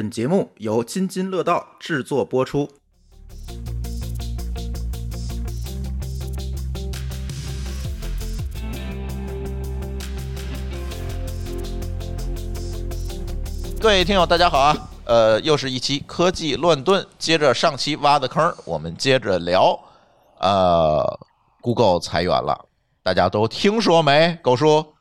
[0.00, 2.66] 本节目由津津乐道制作播出。
[13.78, 14.74] 各位听友，大家好啊！
[15.04, 19.78] 呃，又是一期科技乱炖，接着上期挖的坑，我们接着聊。
[20.38, 21.20] 呃
[21.60, 22.58] ，Google 裁员了，
[23.02, 24.38] 大家都听说没？
[24.40, 24.94] 狗叔，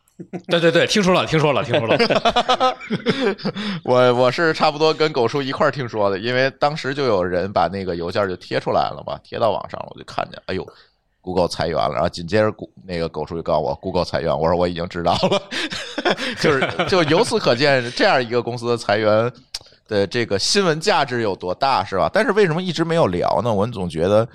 [0.47, 2.77] 对对对，听说了，听说了，听说了。
[3.85, 10.67] 我我是差不多跟狗叔一块儿听说的，因为当时就有人把那个邮件就贴出来了嘛，贴到网上了，我就看见，哎呦
[11.21, 12.53] ，Google 裁员了，然后紧接着
[12.85, 15.41] 那个狗叔就告诉我，Google 裁员，我说我已经知道了，
[16.41, 19.31] 就是就由此可见，这样一个公司的裁员
[19.87, 22.09] 的这个新闻价值有多大，是吧？
[22.13, 23.53] 但是为什么一直没有聊呢？
[23.53, 24.27] 我总觉得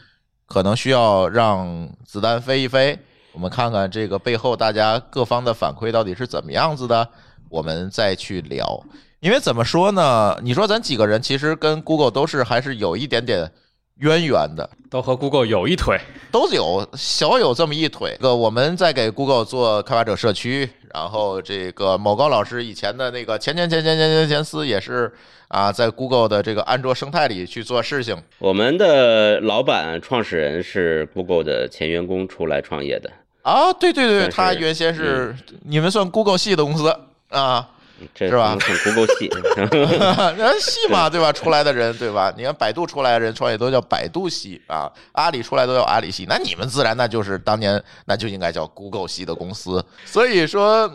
[0.47, 2.99] 可能需要让子弹飞一飞。
[3.35, 7.07] 我们看看这个背后大家各方的反馈到底是怎么样子的，
[7.51, 8.83] 我们再去聊。
[9.19, 10.39] 因为怎么说呢？
[10.43, 13.51] 你说咱几个人其实跟 Google 都是还是有一点点
[13.97, 15.99] 渊源的，都和 Google 有一腿，
[16.31, 18.17] 都有小有这么一腿。
[18.21, 25.13] 个我们在给 Google 做开发者社区，然后这个某高老师以前的那个前前前前前前前司也是
[25.49, 28.17] 啊，在 Google 的这个安卓生态里去做事情。
[28.39, 33.11] 我们的老板创始人是 Google 的前员工出来创业的。
[33.45, 36.89] 啊，对对对，他原先是你们算 Google 系的公司
[37.29, 37.69] 啊，
[38.17, 39.29] 是吧？Google 系，
[40.37, 41.31] 人系嘛，对吧？
[41.31, 42.33] 出来的人，对吧？
[42.37, 49.85] 你看百度出来的人创业都叫百度系啊，阿里出来都叫阿里系，那你们自然那就是当年那就应该叫 Google 系的公司。
[50.07, 50.91] 所以说，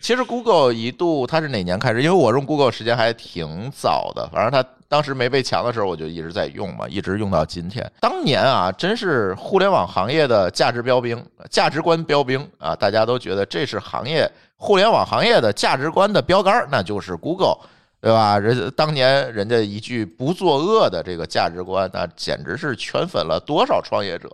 [0.00, 2.02] 其实 Google 一度它是哪年开始？
[2.02, 4.68] 因为我用 Google 时间还挺早的，反正它。
[4.90, 7.88] 当时没被抢的时候，我就一直在用嘛，一直用到今天。
[8.00, 12.74] 当年啊，真是互联网行业的价值标兵、价值观标兵啊！
[12.74, 17.56] 大家都觉得这是行业互联网行业的价值观的标杆，那就是 Google，
[18.00, 18.36] 对吧？
[18.36, 24.28] 人当年人家一句不作恶的这个价值观，那简直是圈粉了多少创业者，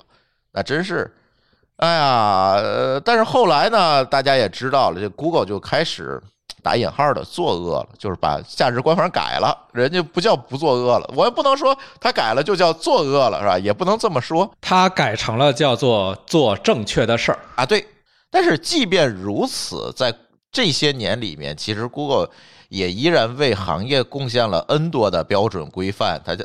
[0.53, 1.15] 那真是，
[1.77, 2.53] 哎呀！
[2.57, 6.23] 呃但是后来呢，大家也知道了，这 Google 就开始。
[6.63, 13.57] 打引号的作恶了，就是把价值观反正改了，人家不叫不作恶了，我也不能说他改了就叫作恶了，是吧？
[13.57, 17.65] 也不能这么说，他改成了叫做做正确的事儿啊。
[17.65, 17.87] 对，
[18.33, 20.13] 但是即便如此，在
[20.51, 22.29] 这些年里面，其实 Google
[22.69, 26.37] 也依然为行业贡献了 N 多的标准规范，它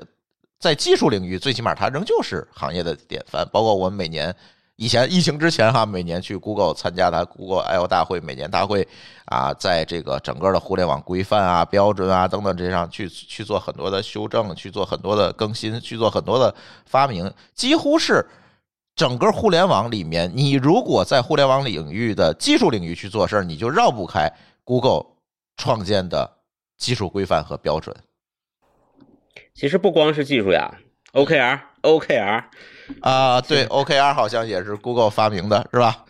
[0.60, 4.36] 在技术领域，最起码它仍旧是行业的典范，包括我们每年。
[4.82, 8.88] 以前疫情之前哈，每年去 Google 参加它 Google I/O 大会，每年大会
[9.26, 16.56] 啊，在这个整个的互联网规范啊、标准啊等等这些上去去做很多的修正，去做很多的更新，去做很多的
[16.88, 18.26] 发明，几乎是
[18.96, 24.28] 整个互联网里面，你如果在互联网领域的技术领域去做事儿，你就绕不开
[24.64, 25.06] Google
[25.58, 26.38] 创建的
[26.80, 27.96] 技术规范和标准。
[29.54, 30.80] 其实不光是技术呀
[31.14, 32.46] ，OKR，OKR。
[33.02, 36.06] 啊，对，OKR 好像也是 Google 发明的，是吧？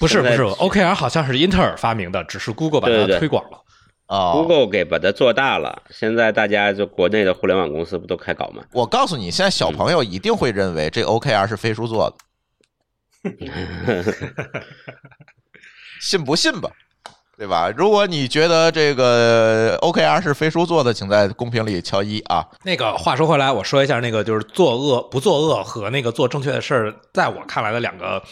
[0.00, 3.58] 不是，不是，OKR 好像是英特尔发明的，只是 Google 把它推广了。
[4.06, 5.82] 啊，Google 给把它做大了。
[5.90, 8.62] 现在大家就国内的互联网公司不都开搞吗？
[8.72, 12.14] 我告诉你，现在小朋友一定会认为这 OKR 是飞书做
[13.22, 13.30] 的，
[16.00, 16.70] 信不信吧？
[17.36, 17.70] 对吧？
[17.76, 22.46] 如果你觉得这个 OKR 是飞书做的，请在公屏里敲一啊。
[22.62, 28.22] 那个话说回来，我说一下那个就是作恶不作恶和那个做正确的事儿，在我看来的两个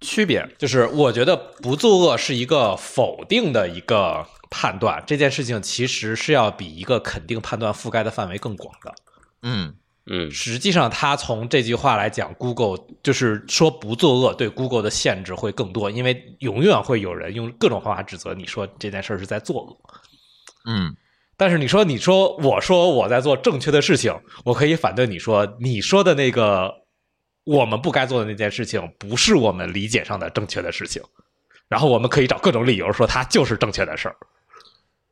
[0.00, 8.94] 区别，就是我觉得不作恶是一个否定的一个判断，这件事情其实是要比一个肯定判断覆盖的范围更广的。
[9.42, 9.74] 嗯。
[10.10, 19.76] 嗯，实际上，他从这句话来讲，Google 就是说不作恶，对 Google 的限制会更多，因为永远会有人用各种方法指责你说这件事是在作恶。
[20.66, 20.96] 嗯，
[21.36, 26.72] 但是你说，你说，我说我在做正确的事情，我可以反对你说，你说的那个
[27.44, 31.02] 我们不该做的那件事情，不是我们理解上的正确的事情，
[31.68, 34.16] 然后我们可以找各种理由说它就是正确的事儿。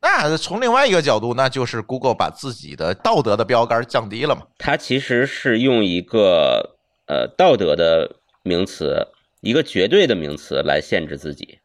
[0.09, 4.43] 那从另外一个角度，那就是 Google 把自己的道德的标杆降低了嘛？
[4.57, 6.77] 它其实是用一个
[7.07, 9.09] 呃道德的名词，
[9.41, 11.59] 一个绝对的名词来限制自己。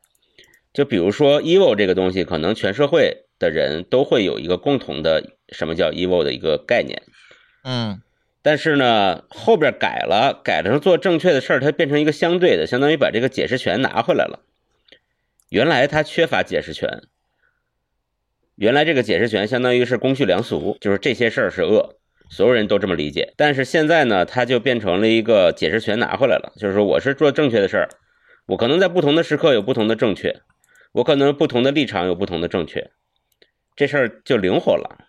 [0.73, 7.03] 就比如说 evil 这个东西，可能全社会的人都会有一个共同的什么叫 evil 的一个概念。
[7.63, 8.01] 嗯，
[8.41, 14.39] 但是呢，后边改了，改成做正确的事儿，它变成一个相对的，相当于把这个解释权拿回来了。
[15.49, 17.03] 原来它缺乏解释权。
[18.55, 21.97] 原来这个解释权相当于是公序良俗，就是这些事儿是恶，
[22.29, 23.33] 所有人都这么理解。
[23.35, 27.89] 但是现在呢，它就变成了一个解释权拿回来了，就是说我是做正确的事儿，
[28.47, 30.41] 我可能在不同的时刻有不同的正确，
[30.91, 32.91] 我可能不同的立场有不同的正确，
[33.75, 35.07] 这事儿就灵活了。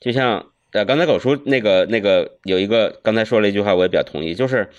[0.00, 4.70] 就像呃，刚才狗叔那个那个有一个刚才说了一句话，我也比较同意，就是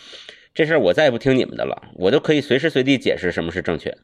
[0.53, 3.95] 这事儿我再也不听你们的了，我都可以随时随地解释什么是正确。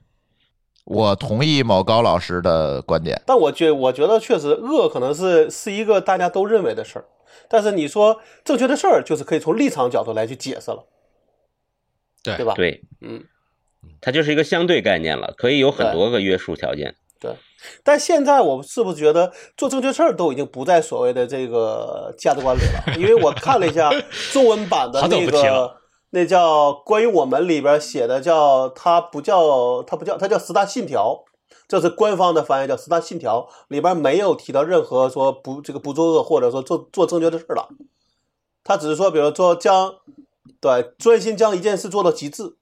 [0.87, 3.21] 我同意某高老师的观点。
[3.25, 7.05] 但我觉我觉得确实恶可能是是一个大家都认为的事儿，
[7.49, 10.85] 但是你说正确的事儿，就是可以从立场角度来去解释了，
[12.23, 12.53] 对对吧？
[12.55, 13.25] 对，嗯，
[13.99, 16.95] 它就是一个相对概念了，可以有很多个约束条件。
[17.19, 17.31] 对
[17.83, 22.95] 但现在我是不是觉得做正确事儿都已经不在所谓的这个价值观里了？
[22.95, 23.89] 因为我看了一下
[24.31, 25.76] 中文版的那个，
[26.11, 31.23] 那叫关于我们里边写的叫它不叫它不叫它叫十大信条，
[31.67, 37.69] 这是官方的翻译叫十大信条，里边没有提到任何说不这个不作恶或者说做做正确的事儿了，
[38.63, 39.95] 他只是说比如说将
[40.59, 42.55] 对专心将一件事做到极致，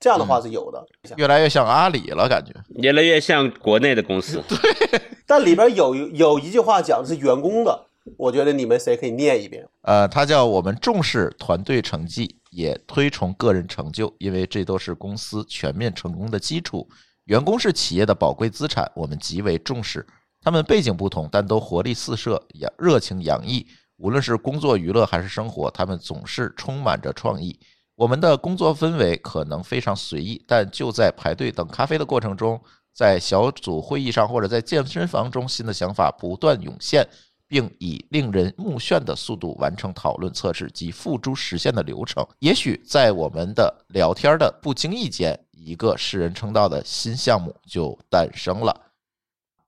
[0.00, 0.86] 这样的话是有的。
[1.16, 2.52] 越来越像阿里了，感觉。
[2.76, 4.42] 越来越像国内的公司。
[4.48, 7.86] 对 但里边有有一句话讲的是员工的，
[8.16, 9.68] 我觉得你们谁可以念一遍？
[9.82, 16.88] 呃，它叫我们重视团队成绩，也推崇个人成就，因为这都是公司全面成功的基础。
[17.24, 20.06] 员工是企业的宝贵资产，我们极为重视。
[20.40, 23.66] 他们背景不同，但都活力四射，洋热情洋溢。
[23.96, 27.58] 无论是工作、娱乐还是生活，他们总是充满着创意。
[27.96, 32.62] 我们的工作氛围可能非常随意，但就在排队等咖啡的过程中，
[32.94, 37.04] 在小组会议上或者在健身房中，新的想法不断涌现，
[37.48, 42.24] 并以令人目眩的速度完成讨论、测试及付诸实现的流程。
[42.38, 48.78] 也许在我们的聊天的不经意间，一个世人称道的新项目就诞生了。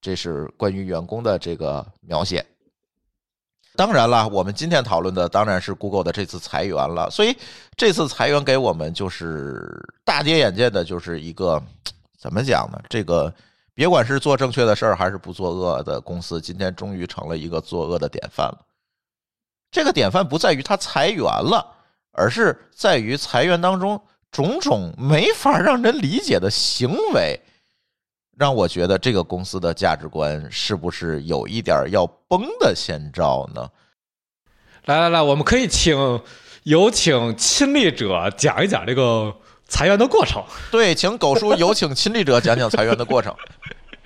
[0.00, 2.44] 这是关于员工的这个描写。
[3.76, 7.08] 当然了，我们今天讨论的当然是 Google 的这次裁员了。
[7.10, 7.36] 所以
[7.76, 11.62] 这次裁员给我们就是大跌眼镜的，就是一个
[12.18, 12.78] 怎么讲呢？
[12.88, 13.32] 这个
[13.74, 18.58] 别管是做正确的事儿还是不作恶的公司，今天终于成了一个作恶的典范了。
[19.70, 21.64] 这个典范不在于他裁员了，
[22.12, 24.00] 而是在于裁员当中
[24.30, 27.40] 种种没法让人理解的行为。
[28.36, 33.70] 让我觉得这个公司的价值观是不是有一点要崩的先兆呢？
[34.86, 36.22] 来来来，我们可以请
[36.62, 39.36] 有请亲历者讲一讲这个
[39.70, 40.44] 裁员的过程。
[40.70, 43.34] 对，请狗叔有请亲历者讲讲裁员的过程。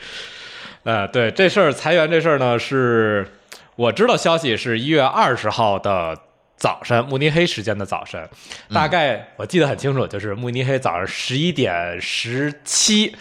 [0.84, 3.26] 呃，对这事儿裁员这事儿呢，是
[3.74, 6.16] 我知道消息是一月二十号的
[6.56, 8.28] 早晨，慕尼黑时间的早晨，
[8.72, 13.16] 大概我记得很清楚，就是慕尼黑早上十一点十七。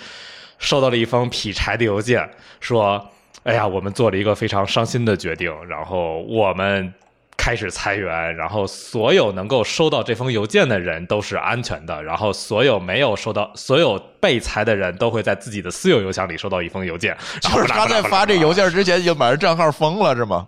[0.60, 2.30] 收到了一封劈柴的邮件，
[2.62, 3.10] 说
[3.44, 6.94] ：“哎呀，我们做了一个非常伤心的决定，然后我们
[7.36, 17.18] 开始裁员，然后所有能够收到这封邮件的人都是安全的，然后所有没有收到、所有被裁的人都会在自己的私有邮箱里收到一封邮件。
[17.42, 20.48] ”就是他在发这邮件之前已经把人账号封了，是吗？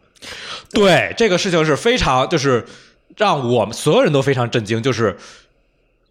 [0.71, 2.65] 对，这个事情是非常，就是
[3.17, 5.17] 让我们所有人都非常震惊，就是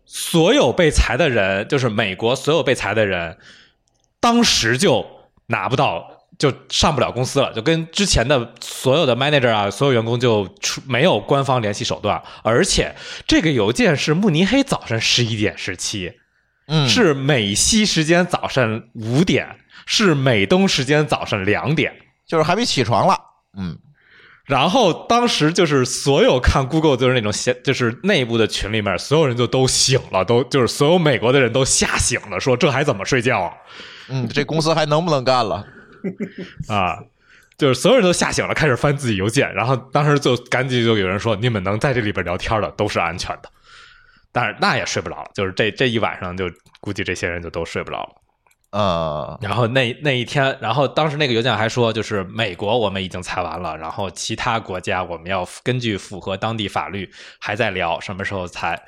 [0.05, 3.38] 所有被裁的人，就是美国所有被裁的人。
[4.21, 5.06] 当时就
[5.49, 12.95] 拿不到，就上不了公司了，就跟之前的所有的 manager 啊，所有员工就出没有官方联系手段，而且
[13.27, 16.13] 这个邮件是慕尼黑早晨十一点十七，
[16.67, 21.93] 嗯，是美西时间早上五点，是美东时间早上两点，
[22.27, 23.19] 就是还没起床了，
[23.57, 23.79] 嗯。
[24.47, 33.53] 然后当时就是所有看 Google 就是那种闲，就是内部的群里面，所有人就都醒了，都就是所有美国的人都吓醒了，说这还怎么睡觉啊？
[34.11, 35.64] 嗯，这公司还能不能干了？
[36.68, 36.99] 啊，
[37.56, 43.49] 就是所有人都吓醒了，开始翻自己邮件，然后当时就赶紧就有人说，你们能在这里边聊天的都是安全的，
[44.32, 48.11] 但是那也睡不着了，就是这这一晚上就估计这些人就都睡不着了。
[48.70, 57.08] 呃，然后那那一天，然后当时那个邮件还说，就是美国我们已经裁完了，然后其他国家我们要根据符合当地法律
[57.38, 58.82] 还在聊什么时候裁。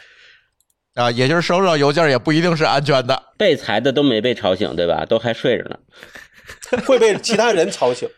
[0.94, 5.04] 啊，也就是收到邮件也不一定是安全的，被裁的都没被吵醒，对吧？
[5.04, 5.78] 都还睡着呢，
[6.86, 8.08] 会被其他人吵醒，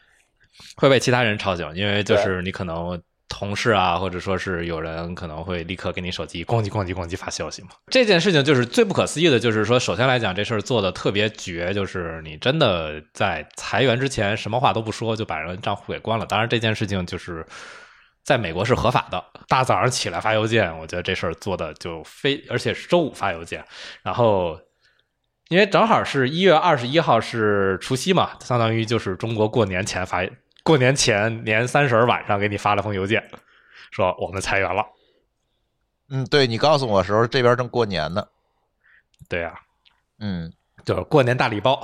[0.77, 7.69] 会被其他人吵醒，因为就是你可能同事啊，或者说是有人可能会立刻给你手机咣叽咣叽咣叽发消息嘛。
[7.91, 16.27] 这件事情就是最不可思议的，就是说，首先来讲，这事儿做的特别绝，就是你真的在裁员之前什么话都不说，就把人账户给关了。
[16.27, 17.47] 当然，这件事情就是。
[18.25, 23.65] 在美国是合法的，大早上起来发邮件，我觉得这事儿做的就非，而且是周五发邮件，
[24.03, 24.61] 然后
[25.49, 30.23] 因为正好是一月二十一号是除夕嘛，相当于就是中国过年前发，
[30.63, 33.27] 过年前年三十晚上给你发了封邮件，
[33.91, 34.85] 说我们裁员了。
[36.11, 38.27] 嗯，对你告诉我的时候，这边正过年呢。
[39.29, 39.55] 对呀，
[40.21, 40.53] 嗯，
[40.85, 41.83] 就是过年大礼包。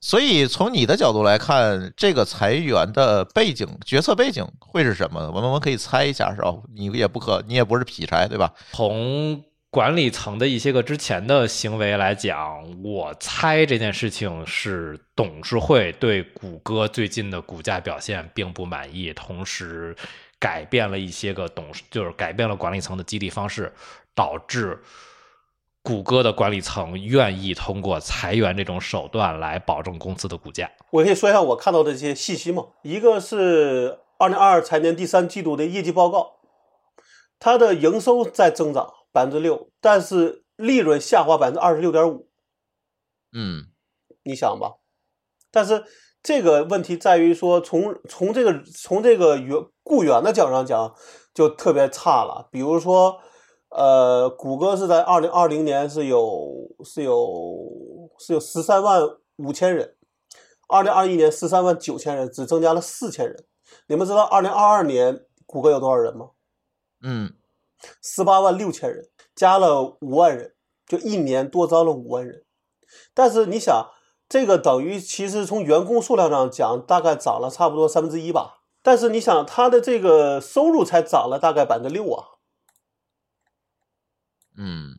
[0.00, 5.20] 所以从你的角度来看，这个裁员的背景、决策背景会是什么？
[5.28, 6.52] 我们我们可以猜一下，是吧？
[6.74, 8.52] 你也不可，你也不是劈柴，对吧？
[8.72, 9.42] 从
[9.72, 19.96] 管理层的一些个之前的行为来讲，我猜这件事情是董事会对谷歌最近的股价表现并不满意，同时
[20.38, 23.72] 改变了一些个董事，就是改变了管理层的激励方式，
[24.14, 24.78] 导致
[25.82, 30.70] 谷歌的管理层愿意通过裁员这种手段来保证公司的股价。
[30.90, 32.66] 我可以说一下我看到的这些信息吗？
[32.82, 36.32] 一个是二零二二财年第三季度的业绩报告，
[37.40, 42.28] 它的营收在增长百分之六，但是利润下滑百分之二十六点五。
[43.32, 43.66] 嗯
[44.24, 44.76] 你想吧，
[45.50, 45.84] 但是
[46.22, 50.94] 这个问题在于说从，从这个从这个员雇员的角度上讲，
[51.34, 52.48] 就特别差了。
[52.52, 53.20] 比如说，
[53.70, 59.02] 呃，谷歌是在二零二零年是有是有是有十三万
[59.36, 59.96] 五千人，
[60.68, 63.44] 二零二一年十三万九千人，只增加了四千人。
[63.88, 66.30] 你们知道二零二二年谷歌有多少人吗？
[67.02, 67.34] 嗯
[68.02, 70.54] 十八万六千人，加了五万人，
[70.86, 72.44] 就一年多招了五万人。
[73.14, 73.90] 但是你想，
[74.28, 78.60] 这个等于其实从员工数量上讲，大概涨了差不多三分之一吧。
[78.82, 82.26] 但是你想，他的这个收入才涨了大概百分之六啊，
[84.56, 84.98] 嗯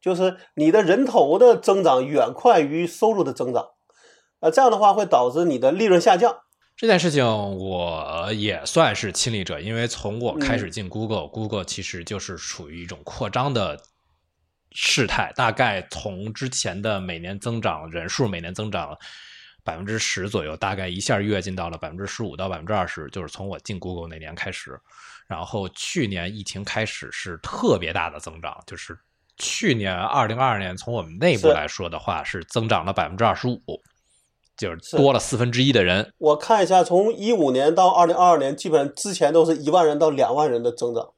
[0.00, 3.70] 就是你的人头的增长远快于收入的增长，
[4.40, 6.43] 呃，这样的话会导致你的利润下降。
[6.76, 13.80] 这件事情我也算是亲历者，因为从我开始进 Google，Google、其实就是处于一种扩张的
[14.72, 18.98] 事态，大概从之前的每年增长人数每年增长
[19.62, 24.76] 百分之十左右，大概一下跃进到了百分之十五到百分之二十，就是从我进 Google 那年开始。
[25.28, 28.98] 然后去年疫情开始是特别大的增长，就是
[29.38, 33.62] 去年二零二二年从我们内部来说的话，是增长了百分之二十五，
[34.56, 36.12] 就是是多了四分之一的人。
[36.18, 41.08] 我看一下，从一五年到二零二二年，基本上之前都是一万人到两万人的增长，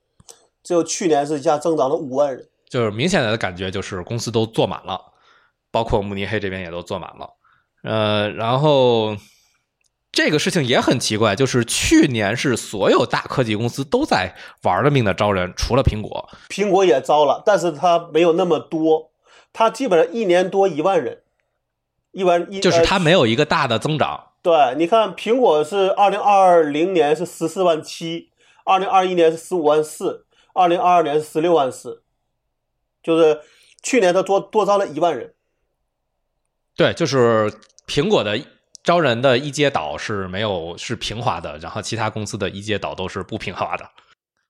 [0.62, 2.48] 只有去年是一下增长了五万人。
[2.68, 5.00] 就是明显的感觉就是公司都坐满了，
[5.70, 7.30] 包括慕尼黑这边也都坐满了。
[7.84, 9.16] 呃，然后
[10.10, 16.28] 这个事情也很奇怪，就是去年是所有大科技公司都在玩了命的招人，除了苹果。
[16.48, 19.12] 苹果也招了，但是它没有那么多，
[19.52, 21.22] 它基本上一年多一万人，
[22.16, 24.28] 一万一就是呃它没有一个大的增长。
[24.40, 28.30] 对，你看苹果是二零二零年是十四万七，
[28.64, 32.02] 二零二一年是十五万四，二零二二年是十六万四，
[33.02, 33.40] 就是
[33.82, 35.34] 去年它多多招了一万人。
[36.74, 37.52] 对，就是
[37.86, 38.40] 苹果的
[38.82, 43.86] 招人的一阶倒是没有是平滑的，然后其他公司的一阶倒都是不平滑的。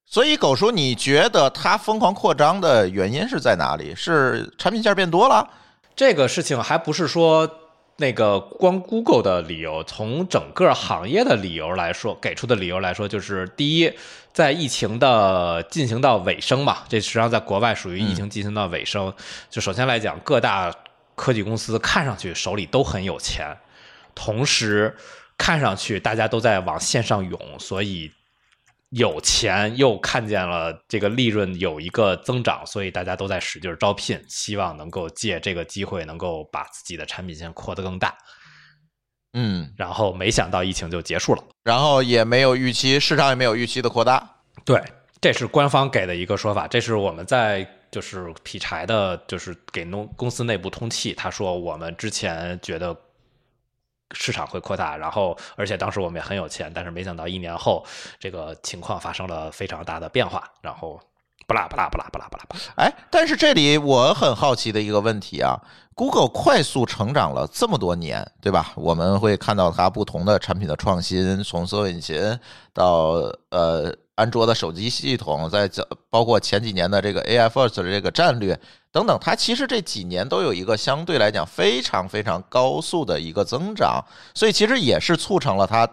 [0.05, 3.93] 所以狗叔，你觉得它疯狂扩张的原因是在哪里？
[3.93, 5.51] 是产品线变多了？
[5.97, 7.51] 这个事情还不是说
[7.97, 13.91] 那个光 Google 的理由，从整个行业的理由来说，给出的理由来说，就是第一，
[14.35, 19.11] 在疫情的进行到尾声嘛，这实际上在国外属于疫情进行到尾声。
[19.49, 20.71] 就首先来讲，各大
[21.15, 23.57] 科技公司看上去手里都很有钱，
[24.15, 24.95] 同时
[25.39, 28.13] 看上去大家都在往线上涌，所以
[28.91, 38.17] 有钱又看见了这个利润有一个增长，所以大家都在使劲招聘，希望能够借这个机会能够把自己的产品线扩得更大。
[39.33, 41.43] 嗯，然后没想到疫情就结束了。
[41.63, 44.27] 然后也没有预期，市场也没有预期的扩大。
[44.65, 44.83] 对，
[45.21, 51.13] 这是官方给的一个说法，这是我们在就是劈柴的，就是给农公司内部通气。
[51.13, 52.97] 他说我们之前觉得
[54.13, 57.85] 市场会扩大，然后而且当时我们也很有钱，但是没想到一年后
[58.19, 61.01] 这个情况发生了非常大的变化，然后
[61.47, 65.61] 不拉不拉不拉不拉不拉不啦，哎，但是这里我很好奇的一个问题啊
[65.97, 68.73] ，Google 快速成长了这么多年，对吧？
[68.77, 72.39] 我们会看到它不同的产品的创新，从搜索引擎
[72.75, 78.59] 到呃安卓的手机系统，再这包括前几年的这个 AI First 的这个战略
[78.93, 85.89] 等等，它其实这几年都有一个相对来讲非常非常高速的一个增长，所以其实也是促成了它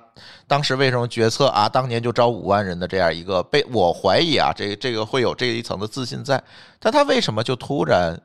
[0.48, 6.44] 当时为什么决策啊，当年就招五万人的这样一个被我怀疑啊，这这个会有这一层的自信在，
[6.78, 8.22] 但他为什么就突然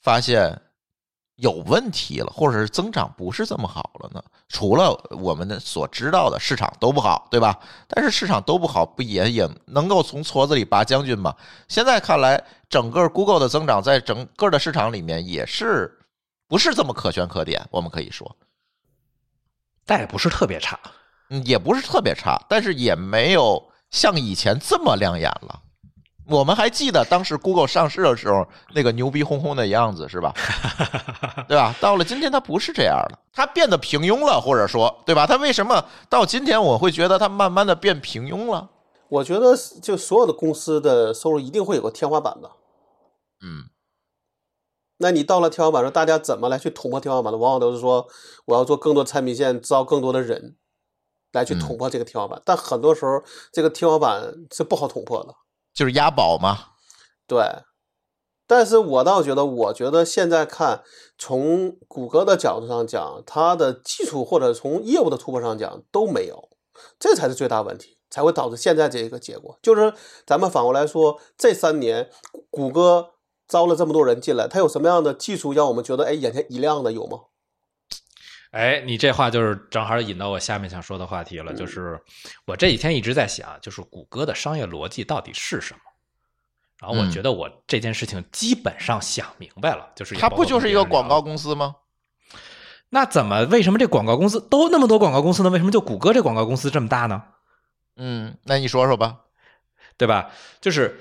[0.00, 0.60] 发现
[1.42, 4.22] 有问题了，或者是增长不是这么好了呢？
[4.48, 7.58] 除了我们的所知道的市场都不好，对吧？
[7.88, 11.34] 但是市场都不好，不也也能够从矬子里拔将军吗？
[11.66, 15.98] 现在看来，整个 Google 的增长在整个的市场里面也是
[16.46, 18.36] 不是这么可圈可点，我们可以说。
[19.84, 20.78] 但也不是特别差。
[21.30, 25.60] 嗯，也不是特别差，但是也没有像以前这么亮眼了。
[26.28, 30.32] 我们还记得当时 Google 上市的时候那个牛逼哄哄的样子，是吧？
[31.48, 31.74] 对吧？
[31.80, 35.26] 到了今天，它不是这样了，它变得平庸了，或者说，对吧？
[35.26, 38.70] 它为什么到今天我会觉得它慢慢的变平庸了？
[39.08, 42.52] 我觉得就所有的公司的收入一定会有个天花板的。
[43.44, 43.68] 嗯，
[44.98, 47.36] 那你到了天花板上，大家怎么来去捅破天花板的？
[47.38, 48.06] 往往都是说
[48.46, 50.56] 我要做更多产品线，招更多的人
[51.32, 52.40] 来去捅破这个天花板。
[52.44, 55.34] 但很多时候，这个天花板是不好捅破的。
[55.74, 56.70] 就是押宝嘛。
[57.26, 57.44] 对，
[58.46, 60.82] 但是我倒觉得，我觉得现在看，
[61.16, 66.50] 从谷歌的角度上讲，它的基础或者从业务的突破上讲都没有，
[66.98, 69.58] 这才是最大问题，才会导致现在这个结果。
[69.62, 69.94] 就是
[70.26, 72.10] 咱们反过来说，这三年
[72.50, 73.10] 谷歌
[73.48, 77.18] 招了这么多人进来，它有什么样的技术让我们觉得哎眼前一亮的有吗？
[78.52, 81.98] 哎，你这话就是正好引到我下面想说的话题了，就是
[82.44, 85.80] 我这几天一直在想，就是谷歌的商业逻辑到底是什么？
[86.78, 91.76] 然后我觉得我这件事情基本上想明白了，就是它不就是一个广告公司吗？
[92.90, 95.48] 那怎么为什么这广告公司都那么多广告公司呢？
[95.48, 97.22] 为什么就谷歌这广告公司这么大呢？
[97.96, 99.20] 嗯，那你说说吧，
[99.96, 100.30] 对吧？
[100.60, 100.98] 就是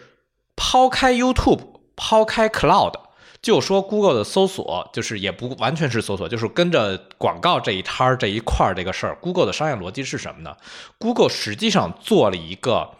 [0.55, 3.10] 抛开 YouTube，抛开 Cloud。
[3.41, 9.15] 就说 Google 的搜索，就是也不完全是搜索，就是跟着广告这一摊儿这一块儿这个事儿。
[9.15, 10.55] Google 的商业逻辑是什么呢
[10.99, 12.91] ？Google 实际上做了一个，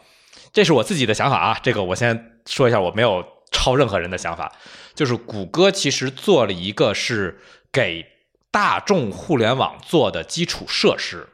[0.52, 4.52] 这是我自己的想法啊，这个我先说一下，我没有抄任何人的想法，
[4.96, 7.40] 就是谷歌其实做了一个是
[7.72, 8.06] 给
[8.50, 11.28] 大众互联网做的基础设施。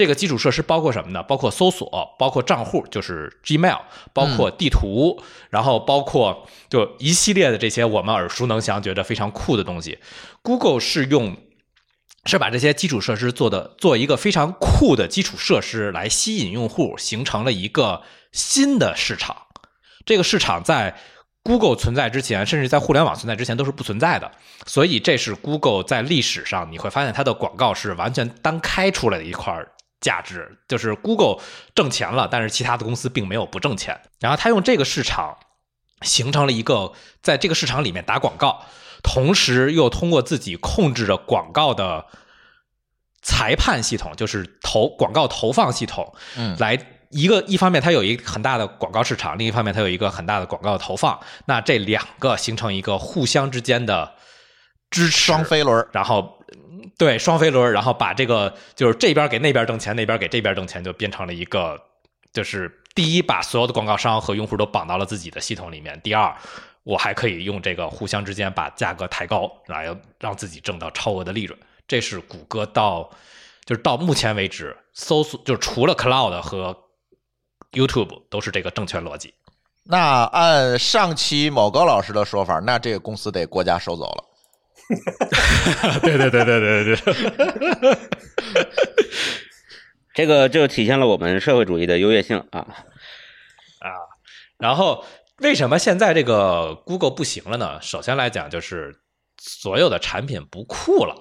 [0.00, 1.22] 这个基础设施包括什么呢？
[1.22, 3.80] 包括搜索，包括账户，就是 Gmail，
[4.14, 9.98] 包括地图，然后包括就一系列的这些我们耳熟能详、觉得非常酷的东西。
[10.40, 11.36] Google 是用
[12.24, 18.00] 是把这些基础设施做的做一个非常酷的基础设施来吸引用户，形成了一个
[18.32, 19.36] 新的市场。
[20.06, 20.96] 这个市场在
[21.42, 24.32] Google 存在之前，甚至在互联网存在之前都是不存在的。
[24.64, 29.70] 所以这是 Google 在历史上你会发现它的广告是完全单开出来的一块儿。
[30.00, 31.42] 价值就是 Google
[31.74, 34.00] 挣钱了，但是其他的公司并没有不挣钱。
[34.18, 35.36] 然后他用这个市场
[36.00, 38.64] 形成了一个在这个市场里面打广告，
[39.02, 42.06] 同时又通过自己控制着广告的
[43.20, 46.78] 裁判系统，就是投广告投放系统，嗯，来
[47.10, 51.20] 一个一方面它有一个很大的广告市场，另一方面它有一个很大的广告投放。
[51.44, 54.14] 那这两个形成一个互相之间的
[54.90, 56.38] 支持双飞轮，然后。
[57.00, 61.80] 对双飞轮，然后把这个就是这边给那边挣钱，那边给这边挣钱，就变成了一个，
[62.30, 65.98] 就是第一把所有的广告商和用户都绑到了自己的系统里面。
[66.02, 66.36] 第二，
[66.82, 71.58] 我还可以用这个互相之间把价格抬高，来让自己挣到超额的利润。
[71.88, 73.08] 这是谷歌到
[73.64, 76.76] 就是到目前为止搜索，就除了 Cloud 和
[77.72, 79.32] YouTube 都是这个正确逻辑。
[79.84, 84.24] 那按上期某高老师的说法，那这个公司得国家收走了。
[86.02, 87.98] 对对对对对对，
[90.14, 92.66] 这个就体现了我们社会主义的优越性啊
[93.80, 93.88] 啊！
[94.58, 95.04] 然后
[95.38, 97.80] 为什么现在这个 Google 不行了呢？
[97.80, 99.00] 首先来讲，就是
[99.38, 101.14] 所有的产品不酷了，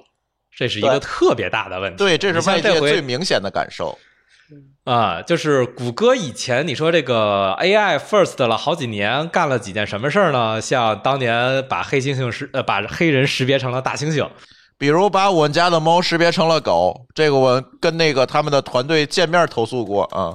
[0.52, 1.98] 这是一个特别大的问题。
[1.98, 3.98] 对，这是外界最明显的感受。
[4.84, 10.60] 啊，就是谷歌以前你说这个 AI first 了好几年，干了几件什么事儿呢？
[10.60, 14.28] 像当年把黑猩猩识呃把黑人识别成了大猩猩，
[14.78, 20.34] 比如把我们家的猫识别成了狗，这个我跟那个他们的团队见面投诉过啊。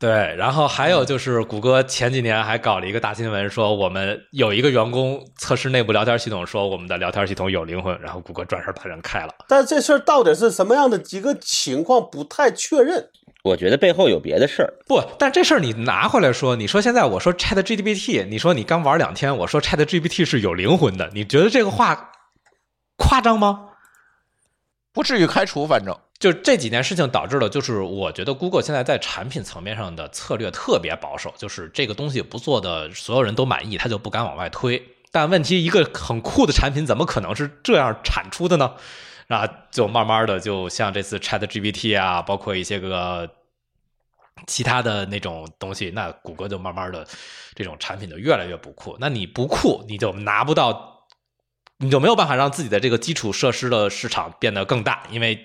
[0.00, 9.34] 对，然后还有就是谷歌前几年还搞了一个大新闻，说我们有一个员工测试内部聊天系统，说我们的聊天系统有灵魂，然后谷歌转身把人开了。
[9.48, 13.08] 但这事儿到底是什么样的几个情况不太确认。
[13.44, 22.10] 我觉得背后有别的事儿，不，但这事儿你拿回来说，你说现在我说 Chat GPT，你说你刚玩两天，我说 Chat GPT 是有灵魂的，你觉得这个话
[22.96, 23.66] 夸张吗？
[24.92, 34.82] 不至于开除，反正就这几件事情导致了，就是我觉得 Google 现在在产品层面上的策略特别保守，就是这个东西不做的所有人都满意，他就不敢往外推。
[35.12, 38.74] 但问题，一个很酷的产品怎么可能是这样产出的呢？
[39.28, 43.28] 啊，就慢慢的，就像这次 Chat GPT 啊，包括一些个
[44.46, 47.06] 其他的那种东西，那谷歌就慢慢的
[47.54, 48.96] 这种产品就越来越不酷。
[48.98, 51.04] 那你不酷，你就拿不到，
[51.76, 55.38] 你就没有办法让自己的这个基础设施的市场变得更大，因为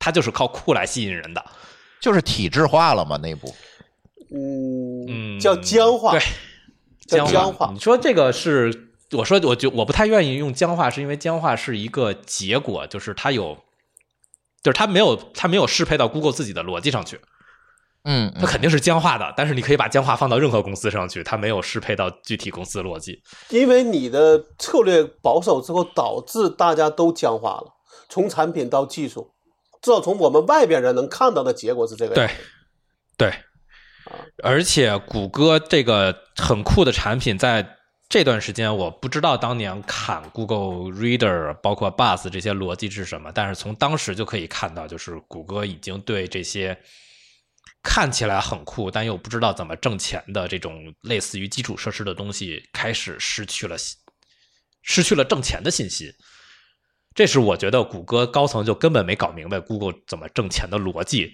[0.00, 1.44] 它就是靠酷来吸引人的，
[2.00, 3.54] 就是体制化了嘛，内部，
[5.06, 6.20] 嗯，叫僵化，对，
[7.06, 7.70] 叫僵化。
[7.72, 8.89] 你说这个是？
[9.12, 13.58] 我说，我就我不太愿意用僵化，是因为僵化是一个结果，就是它有，
[14.62, 17.20] 就是它没有，它没有适配到 Google 自己的逻辑上去。
[18.04, 23.20] 嗯，它肯定是僵化的，但是你可以把僵化放到任何公司上去，它没有适配到具体公司逻辑。
[23.50, 27.74] 因为你的策略保守之后，导致大家都僵化了，
[28.08, 29.34] 从产品到技术，
[29.82, 32.26] 至少从我们外边人能看到的结果是这个样
[33.18, 33.28] 对。
[33.28, 33.34] 对，
[34.42, 37.76] 而且谷歌这个很酷的产品，在
[38.10, 46.76] 这段时间，我不知道当年砍 Google Reader 包括 Buzz 这些逻辑是什么，但是从当时就可以看到，就是谷歌已经对这些
[47.84, 53.76] 看起来很酷但又不知道怎么挣钱的这种类似于基础设施的东西，开始失去了
[54.82, 56.12] 失去了挣钱的信心。
[57.14, 61.32] 这是我觉得谷歌高层就根本没搞明白 Google 怎么挣钱的逻辑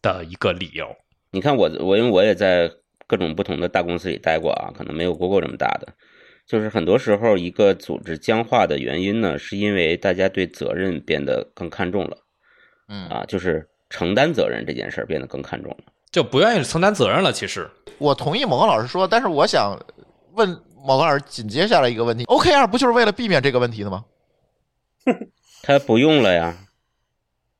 [0.00, 0.86] 的一个理由。
[1.32, 2.70] 你看我我因为我也在
[3.08, 5.92] 各种不同的大公司里待过啊，可能没有 Google 这么大的。
[6.52, 12.18] 就是很多时候一个组织僵化的原因呢，是因为大家对责任变得更看重了
[12.88, 15.78] 嗯，啊，就是承担责任这件事儿变得更看重了。
[16.10, 17.32] 就不愿意承担责任了。
[17.32, 19.82] 其实，我同意某个老师说，但是我想
[20.34, 20.46] 问
[20.84, 24.04] 某个老师紧接下来一个问题：OKR 不就是为了避免这个问题的吗？
[25.64, 26.54] 他不用了呀，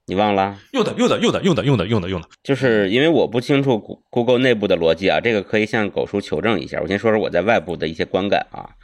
[0.06, 0.58] 你忘了？
[0.72, 3.78] 用的用的用的用的用的用的用的，就是因为我不清楚
[4.10, 6.80] Google 内部的逻辑啊，这个可以向狗叔求证一下。
[6.80, 8.74] 我先说说我在外部的一些观感啊，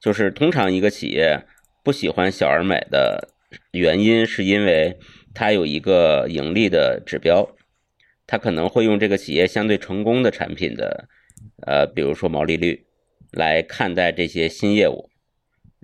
[0.00, 1.42] 就是通常一个企业
[1.82, 3.28] 不喜欢小而美的
[3.72, 4.98] 原因，是因为
[5.34, 7.48] 它有一个盈利的指标，
[8.26, 11.08] 它可能会用这个企业相对成功的产品的，
[11.66, 12.84] 呃，比如说毛利率
[13.32, 15.08] 来看待这些新业务。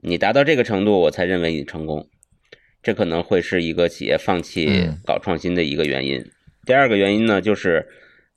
[0.02, 2.06] 你达到这个程度，我才认为你成功。
[2.84, 6.24] 这可能会是一个企业放弃嗯搞创新的一个原因。
[6.66, 7.86] 第二个原因呢，就是，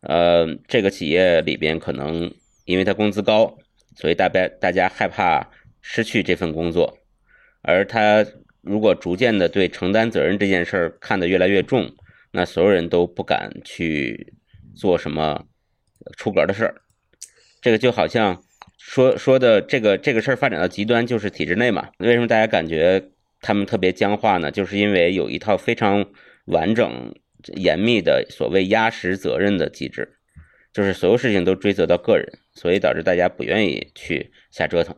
[0.01, 2.33] 呃，这个企业里边可能
[2.65, 3.57] 因为它工资高，
[3.95, 5.49] 所以大家大家害怕
[5.81, 6.97] 失去这份工作，
[7.61, 8.25] 而他
[8.61, 11.89] 如果逐渐的对承担责任这件事儿看得越来越重，
[12.31, 14.33] 那所有人都不敢去
[14.75, 15.45] 做什么
[16.17, 16.75] 出格的事儿。
[17.61, 18.43] 这个就好像
[18.77, 21.89] 说说的这个这个事儿发展到极端，就是体制内嘛。
[21.99, 23.01] 为什么大家感觉
[23.41, 24.51] 他们特别僵化呢？
[24.51, 26.05] 就是因为有一套非常
[26.45, 27.13] 完整、
[27.55, 30.17] 严密的所谓压实责任的机制，
[30.73, 34.95] 就是所有事情都追责到个人，所以导致大家不愿意去瞎折腾。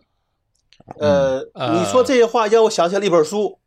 [1.00, 3.60] 呃，呃你说这些话让我想起了一本书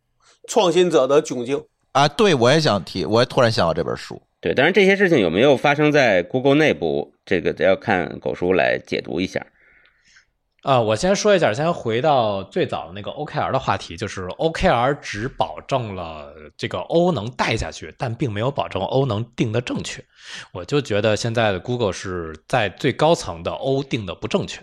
[0.50, 1.56] 《创新者的窘境》。
[1.92, 4.20] 啊，对，我也想提，我也突然想到这本书。
[4.40, 9.46] 对，当然这些事情有没有发生在 Google 内部，这个得要看狗叔来解读一下。
[10.62, 20.05] 啊、我先说一下，先回到最早的那个 OKR 的话题，就是 OKR 只保证了这个 O 能带下去，但并没有保证 O 能定的正确。
[20.53, 24.62] 我就觉得现在的 Google 是在最高层的 O 定的不正确。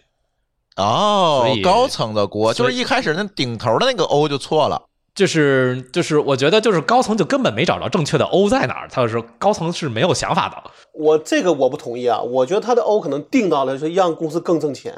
[0.78, 4.82] 哦所以，高层的锅就是一开始那顶头的那个 O 就错了。
[5.14, 10.72] 就是就是，我觉得就是高层就根本没找着正确的 O 在哪儿，他就是高层是没有想法的。
[10.94, 14.96] 我这个我不同意啊，我觉得他的 O 可能定到了是让公司更挣钱。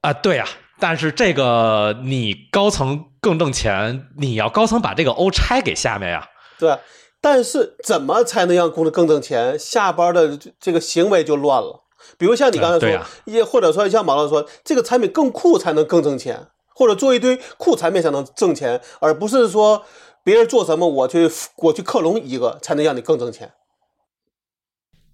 [0.00, 0.46] 啊，对呀、
[0.78, 6.28] 但是这个你高层更挣钱，你要高层把这个 O 拆给下面呀。
[6.58, 6.78] 对，
[7.20, 9.58] 但是怎么才能让公司更挣钱？
[9.58, 11.84] 下班的这这个行为就乱了。
[12.16, 19.84] 比如像你刚才说也、或者说像马老师说，这个产品更酷才能更挣钱，或者做一堆酷产品才能挣钱，而不是说
[20.22, 23.52] 别人做什么我去我去克隆一个才能让你更挣钱。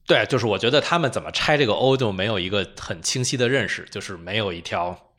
[0.06, 5.12] 对，就是我觉得他们怎么拆这个 O 就没有一个很清晰的认识，就是没有一条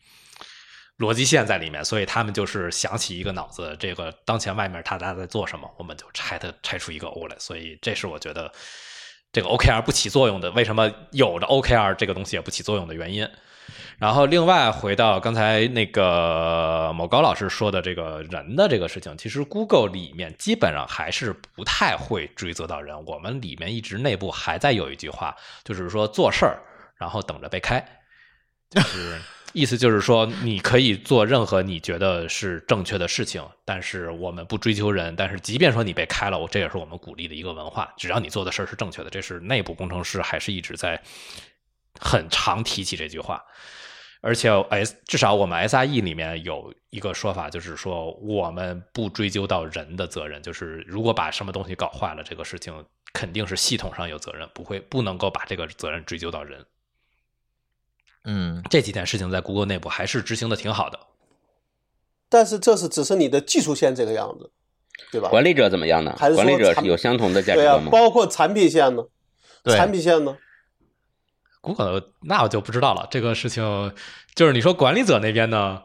[0.99, 8.51] 逻辑线在里面，所以他们就是想起一个脑子，这个当前外面大家在做什么，我们就拆它拆出一个 O 来，所以这是我觉得
[9.33, 13.27] 这个 OKR 不起作用的，为什么有的 OKR 这个东西也不起作用的原因。
[13.97, 23.05] 然后，另外回到刚才那个某高老师说的这个人的这个事情，其实 Google 里面基本上还是不太会追责到人。
[23.05, 26.59] 我们里面一直内部还在有一句话，就是说做事儿，
[26.97, 27.83] 然后等着被开，
[28.69, 29.17] 就是
[29.53, 35.15] 意思就是说，你可以做任何你觉得是正确的事情，但是我们不追求人。
[35.15, 41.01] 但是即便说你被开了，我这也是我们鼓励的一个文化，只要你做的事儿是正确的，这是内部工程师还是一直在
[41.99, 43.43] 很常提起这句话。
[44.21, 52.73] 而且 S 至少我们 SRE 里面有一个说法，就是说我们不追究到人的责任，就是如果把什么东西搞坏了，这个事情
[53.13, 56.65] 肯定是系统上有责任，不会不能够把这个责任追究到人。
[58.23, 60.99] 嗯，这几件事情在 Google 内部还是执行的挺好的。
[62.27, 64.51] 但是这是只是你的技术线这个样子，
[65.11, 65.29] 对吧？
[65.29, 66.15] 管理者怎么样呢？
[66.17, 67.91] 还是管理者是有相同的价值对啊观，吗？
[67.91, 69.03] 包括产品线呢，
[69.65, 70.35] 产品线呢，
[71.65, 73.07] Google 那我就不知道了。
[73.09, 73.93] 这个事情
[74.35, 75.81] 就是你说管理者那边呢，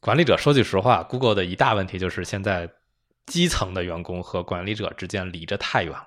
[0.00, 2.70] 管理者说句实话，Google 的一大问题就是现在
[3.26, 6.06] 基层的员工和管理者之间离着太远了，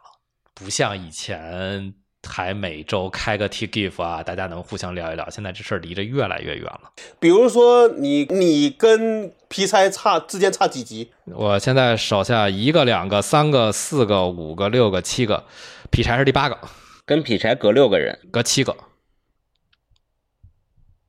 [0.54, 1.94] 不像以前
[2.28, 5.30] 还每周开个 T GIF 啊，大家能互相聊一聊。
[5.30, 6.92] 现在这事儿离着越来越远了。
[7.20, 11.12] 比如说你你跟皮差差之间差几级？
[11.26, 15.44] 我现在手下一个、两个、三个、四个、五个、六个、七个，
[15.92, 16.58] 劈柴是第八个，
[17.06, 18.76] 跟劈柴隔六个人，隔七个。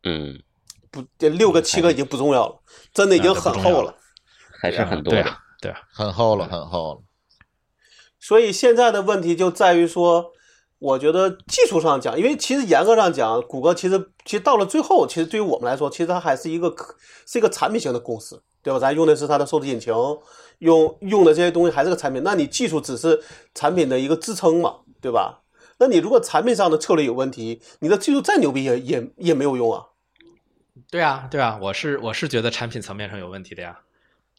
[0.05, 0.39] 嗯，
[0.91, 2.61] 不，这六个七个已经不重要了，
[2.93, 3.95] 真的已经很厚了。
[4.61, 5.23] 还是很多的。
[5.23, 7.01] 对啊，对啊，很厚了，很厚了。
[8.21, 10.33] 所以现在的问题就在于说，
[10.79, 16.95] 我觉得技术上讲，因为其实严格上讲，谷歌其实其实到了最后，其实对于我们来说，其实它还是一个可
[17.27, 18.79] 是一个产品型的公司，对吧？
[18.79, 19.93] 咱用的是它的搜索引擎，
[20.59, 23.23] 用用的这些东西还是个产品，那你技术只是
[23.55, 25.43] 产品的一个支撑嘛，对吧？
[25.79, 29.85] 那你如果产品上的策略有问题，你的技术再牛逼也也也没有用啊。
[30.95, 33.77] 对啊，对啊，我是我是觉得产品层面上有问题的呀。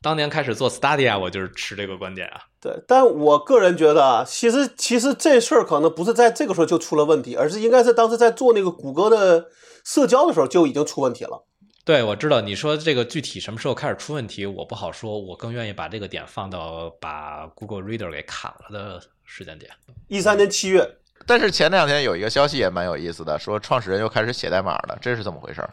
[0.02, 2.44] 当年开始做 Stadia，我就是持这个观点啊。
[2.62, 9.48] 对，但我个人觉得啊，其实其实这事儿可能不是在这个时候就出了问题，而是应该是当时在做那个谷歌的
[9.84, 11.44] 社交的时候就已经出问题了。
[11.84, 15.20] 对，我知道你说这个具体什么时候开始出问题，我不好说。
[15.20, 19.70] 我更愿意把这个点放到把 Google Reader 给砍了的时间点。
[20.08, 20.89] 一三年七月，
[21.28, 25.70] 但是前两天有一个消息也蛮有意思的，说创始人又开始写代码了，这是怎么回事儿？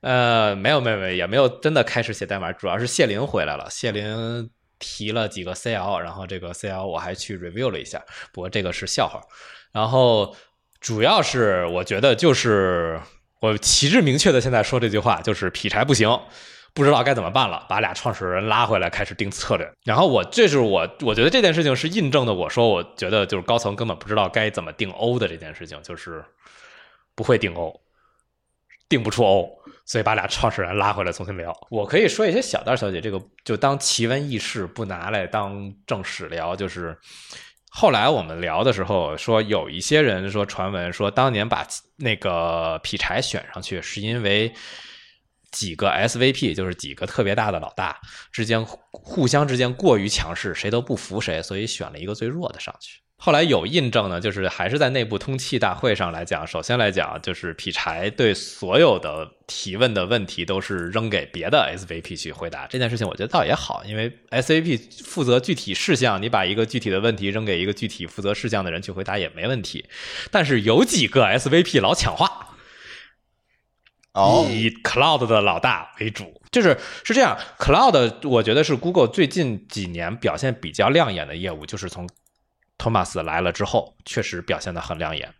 [0.00, 3.68] 呃，没有没有没有，也没有真的开始写代码，主要是谢林回来了。
[3.68, 8.00] 谢林提了几个 CL，然后这个 CL 我还去 review 了一下，
[8.32, 9.20] 不过这个是笑话。
[9.72, 10.36] 然后
[10.80, 13.00] 主要是我觉得就是
[13.40, 16.08] 我旗帜明确的现在说这句话，就是劈柴不行，
[16.72, 19.68] 不知道该怎么办了，把俩创始人拉回来开始定策略。
[19.82, 26.24] 然后我这是我我觉得这件事情是印证的，我说我觉得就是高层根本不知道该怎么定 O 的这件事情，就是
[27.16, 27.80] 不会定 O。
[28.90, 29.46] 定不出欧，
[29.88, 31.50] 所以把俩创始人拉回来重新聊。
[31.70, 36.54] 我可以说一些小道消息，这个就当奇闻异事，不拿来当正史聊。
[36.54, 36.96] 就是
[37.70, 44.52] 后来我们聊的时候说，有一些人说传闻说，当年把那个劈柴选上去，是因为
[45.50, 47.98] 几个 SVP，就是几个特别大的老大
[48.30, 53.00] 之间互相之间过于强势，谁都不服谁，所以选了一个最弱的上去。
[53.20, 69.86] 后来有印证呢，就是还是在内部通气大会上来讲，首先来讲就是劈柴对所有的提问的问题都是扔给别的 SVP 去回答这件事情，我觉得倒也好，因为 SVP 负责具体事项，你把一个具体的问题扔给一个具体负责事项的人去回答也没问题。
[70.30, 72.54] 但是有几个 SVP 老抢话，
[74.12, 77.36] 哦，以 Cloud 的老大为主，就是是这样。
[77.58, 82.08] Cloud 我觉得是 Google 最近几年表现比较亮眼的业务，就是从
[82.78, 85.34] 托马斯来了之后，确实表现的很亮眼，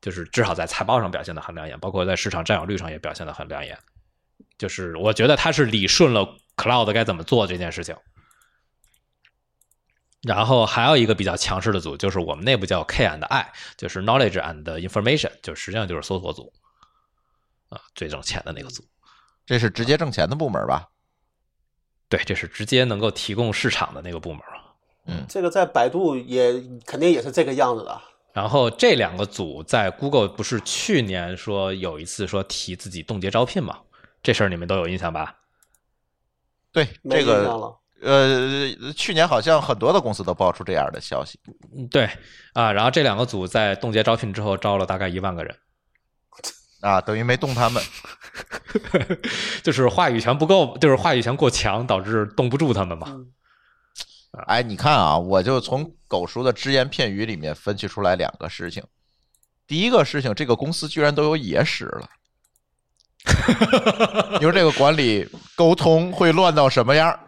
[0.00, 3.78] 就是至少在财报上表现的很亮眼，包括在市场占有率上也表现的很亮眼。
[4.58, 7.94] 就是我觉得他是理顺了 Cloud 该怎么做这件事情。
[10.22, 16.52] 然后还有一个比较强势的组，就是我们内部叫 K and I，就是 Knowledge and Information，就实际上就是搜索组，
[17.68, 18.84] 啊，最挣钱的那个组。
[19.44, 20.88] 这是直接挣钱的部门吧？
[22.08, 24.40] 对，这是直接能够提供市场的那个部门。
[25.06, 26.52] 嗯，这个在百度也
[26.86, 28.00] 肯定也是这个样子的。
[28.32, 33.78] 然后这两个组在 Google 不是去年说有一次说提自己冻结招聘嘛？
[34.22, 35.34] 这事儿你们都有印象吧？
[36.72, 37.78] 对，没印这个象了。
[38.00, 41.38] 呃，去年好像很多的公司都爆出这样的消息。
[41.76, 42.08] 嗯，对
[42.52, 42.72] 啊。
[42.72, 45.54] 然后这两个组在冻结招聘之后招了大概一万个人，
[46.80, 47.82] 啊，等于没动他们。
[49.62, 53.08] 就是话语权不够，就是话语权过强，导致冻不住他们嘛。
[53.10, 53.26] 嗯
[54.46, 58.82] 哎，你看啊，我就从狗叔的只言片语里面分析出来两个事情。
[59.66, 62.08] 第一个事情，这个公司居然都有野史了。
[64.34, 67.20] 你说这个管理沟通会乱到什么样儿，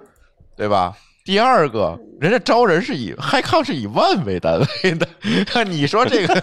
[0.56, 0.96] 对吧？
[1.24, 5.08] 第二个，人家招人是以 HiCom 是以万为单位的，
[5.64, 6.34] 你说这个，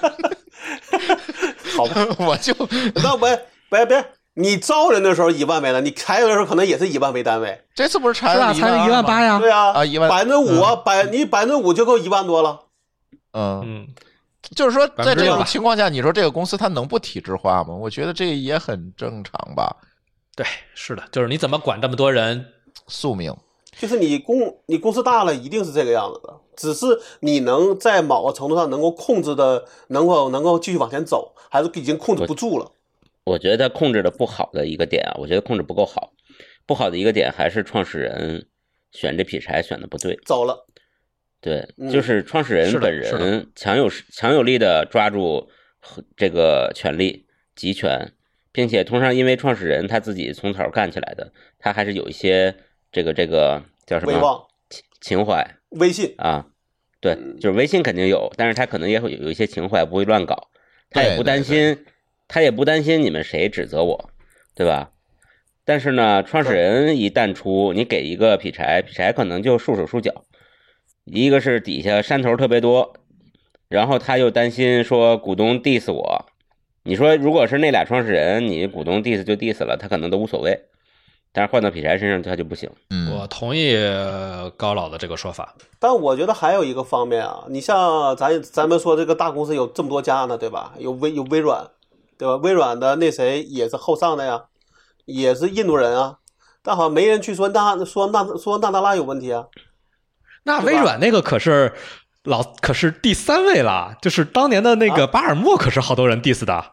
[1.75, 2.55] 好吧，我就
[2.95, 7.61] 那我别别，你招人的时候一万没了，你裁人的时候可能也是以万为单位。
[7.75, 8.47] 这次不是裁是吧？
[8.47, 9.39] 了才一万八呀。
[9.39, 12.59] 对啊，啊一万百分之五啊，百你百分之五就够一万多了。
[13.33, 13.87] 嗯，嗯，
[14.55, 17.73] 就是说，在这种情况下，你说这个公司它能不体制化吗？
[17.73, 19.75] 我觉得这也很正常吧，
[20.35, 22.45] 对，是的，就是你怎么管这么多人？
[22.87, 23.35] 宿命。
[23.77, 26.33] 就是你公你公司大了，一定是这个样子的。
[26.57, 26.85] 只是
[27.21, 32.69] 你能在某个程度上能够控制的，能够能够继续往前走，还是已经控制不住了。
[33.23, 36.13] 我觉得他控制的不好的一个点啊，我觉得控制不够好。
[36.65, 38.47] 不好的一个点还是创始人
[38.91, 40.17] 选这劈柴选的不对。
[40.25, 40.65] 走了，
[41.41, 45.49] 对，嗯就是创始人本人强有强有力的抓住
[46.15, 48.13] 这个权力集权，
[48.51, 52.55] 并且通常因为创始人他自己从头干起来的，他还是有一些
[52.91, 54.41] 这个这个叫什么威望、
[55.01, 56.47] 情怀威信，啊，
[57.01, 60.49] 对，就是微信肯定有，但是他可能也会有一些情怀，不会乱搞，
[60.89, 61.85] 他也不担心，
[62.31, 64.09] 他也不担心你们谁指责我，
[64.55, 64.91] 对吧？
[65.65, 70.23] 但是呢，创始人一旦出，你给一个劈柴，劈柴可能就束手束脚。
[71.03, 72.93] 一个是底下山头特别多，
[73.67, 76.25] 然后他又担心说股东 diss 我。
[76.83, 80.57] 你说如果是那俩创始人，你股东 diss 就 diss 了，他可能都无所谓。
[81.33, 82.69] 但是换到劈柴身上，他就不行。
[82.91, 83.75] 嗯，我同意
[84.55, 85.53] 高老的这个说法。
[85.79, 90.73] 但我觉得还有一个方面啊，你像咱咱们说这个大公司有这么多家呢，对吧？
[90.79, 91.69] 有微有微软，
[92.21, 92.35] 对吧？
[92.35, 94.43] 微软的那谁也是后上的呀，
[95.05, 96.17] 也是印度人啊，
[96.61, 99.47] 但好像没人去说那说那说纳达拉有问题啊。
[100.43, 101.73] 那微软那个可是
[102.23, 106.63] 老可是第三位了，就是当年的那个巴尔默，可是好多人 diss 的。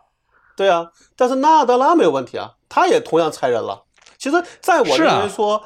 [0.54, 3.84] 对啊，但是纳德拉没有问题啊，他也同样裁人了。
[4.18, 5.62] 其实，在我认为说，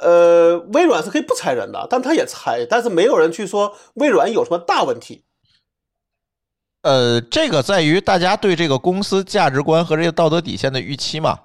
[0.00, 5.24] 呃，微软是可以不裁人的，但他也裁，但是没有人去说微软有什么大问题。
[6.84, 11.38] 呃，这个在于大家对这个公司价值观和这个道德底线的预期嘛。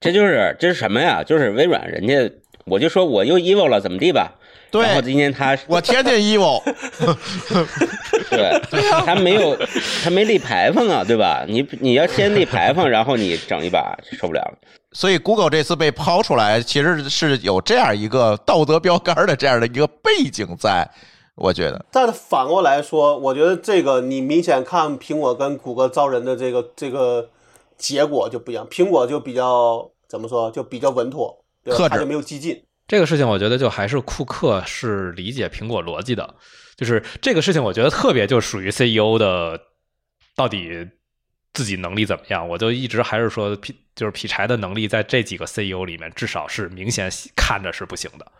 [0.00, 1.22] 这就是这是什么呀？
[1.22, 2.28] 就是微软人家，
[2.64, 4.32] 我就说我又 evil 了，怎么地吧？
[4.72, 6.60] 对，然后今天他我天天 evil，
[8.30, 8.60] 对，
[9.06, 9.56] 他没有
[10.02, 11.44] 他没立牌坊啊，对吧？
[11.46, 14.58] 你你要先立牌坊，然后你整一把，受不了了。
[14.90, 20.90] 所以 Google 这次被抛出来，其实是有这样一个道德标杆的这样的一个背景在，
[21.42, 21.84] 我觉得。
[21.90, 27.28] 但是反过来说，我觉得这个你明显看苹果跟谷歌招人的这个这个
[27.76, 31.88] 结果就不一样，苹果就比较怎么说，就比较稳妥，对吧？
[31.88, 32.62] 他就没有激进。
[32.86, 36.34] 这个事情我觉得就还是库克是理解苹果逻辑的，
[36.76, 39.58] 就是这个事情我觉得特别就属于 CEO 的
[40.36, 40.86] 到底
[41.52, 48.30] 自己能力怎么样，我就一直还是说劈就是劈柴的能力在这几个 CEO 里面至少是明显看着是不行的。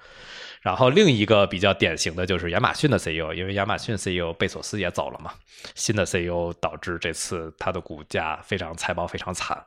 [0.62, 5.32] 然后另一个比较典型的就是亚马逊的 CEO，因为亚马逊 CEO 贝索斯也走了嘛，
[5.74, 9.62] 新的 CEO 导致这次它的股价非常财报非常惨，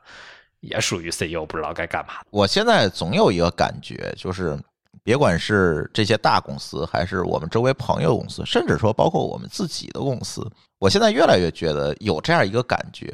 [0.60, 2.14] 也属于 CEO 不知道该干嘛。
[2.30, 4.58] 我现在总有一个感觉就是。
[5.04, 13.06] 别管是这些大公司，还是我们周围朋友公司，甚至说包括我们自己的公司，我现在越来越觉得有这样一个感觉，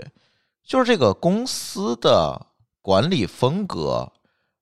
[0.65, 2.41] 就是这个公司的
[2.81, 4.11] 管理风格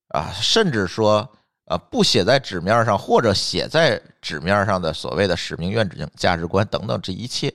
[0.09, 1.31] 啊，甚至说
[1.71, 7.55] 啊，不写在纸面上或者写在纸面上的所谓的使命、愿景、价值观等等，这一切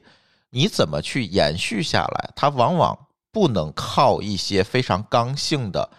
[0.50, 2.30] 你怎么去延续下来？
[2.34, 2.98] 它往往
[3.30, 5.90] 不能靠一些非常刚性的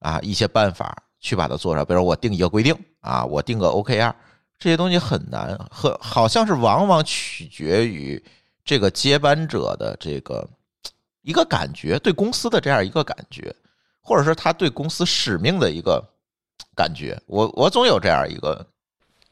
[0.00, 2.76] 啊一些办法去把它做上，比如我定一个规定。
[2.98, 4.12] 啊，我定个 OKR，
[4.58, 8.20] 这些东西很难，很好像是往往取决于
[8.64, 10.48] 这个接班者的这个
[11.22, 13.54] 一个感觉，对公司的这样一个感觉，
[14.00, 16.00] 或者说他对公司使命的一个
[16.74, 17.18] 感觉。
[17.26, 18.66] 我我总有这样一个，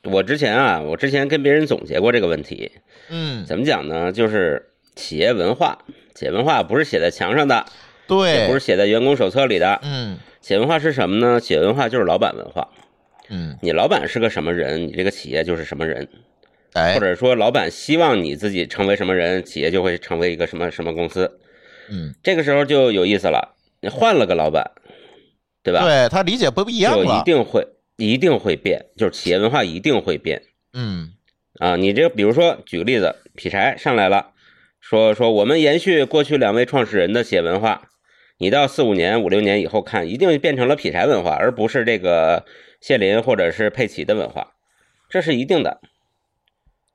[0.04, 2.72] 我之前啊，我之前跟别人总结过这个问题，
[3.08, 4.12] 嗯，怎么讲呢？
[4.12, 5.78] 就是企业文化，
[6.14, 7.64] 企业文化不是写在墙上的，
[8.06, 11.40] 对，也不是写在员工手册里的，嗯，企业文化是什么呢？
[11.40, 12.68] 企业文化就是老板文化。
[13.32, 16.08] 嗯，你老板是个什么人，你这个企业就是什么人，
[16.72, 21.38] 哎，或者说老板希望你自己成为什么人，企业就会成为一个什么什么公司。
[21.88, 24.72] 嗯，这个时候就有意思了，你换了个老板，
[25.62, 25.84] 对吧？
[25.84, 30.42] 对他理解不一样就一定会一定会变，就是企业文化一定会变。
[30.72, 31.12] 嗯，
[31.58, 34.32] 啊，你这个比如说举个例子，劈柴上来了，
[34.80, 37.88] 说说我们延续过去两位创始人的企业文化，
[38.38, 42.44] 你到四五年、五六年以后看，一定变成了劈柴文化，而不是这个。
[42.80, 44.54] 谢林或者是佩奇的文化，
[45.10, 45.82] 这是一定的。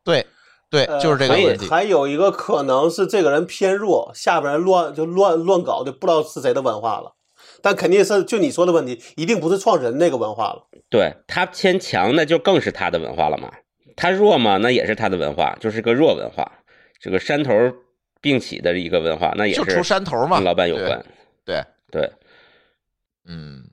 [0.04, 0.26] 对，
[0.68, 1.68] 对，就是这个问题。
[1.68, 7.14] 还有一个可能是这个人偏弱，下边人乱就乱乱搞，就不知道是谁的文化了。
[7.66, 10.68] 但肯定是就你说的问题，一定不是创始人那个文化了。
[10.88, 13.52] 对他偏强，那就更是他的文化了嘛。
[13.96, 16.60] 他弱嘛，那也是他的文化，就是个弱文化。
[17.00, 17.52] 这个山头
[18.22, 21.04] 并起的一个文化，那也是就出山头嘛，跟老板有关。
[21.44, 22.12] 对对，
[23.28, 23.64] 嗯。